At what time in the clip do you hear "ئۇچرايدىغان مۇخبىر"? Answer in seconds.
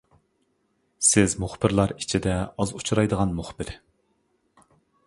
2.81-3.79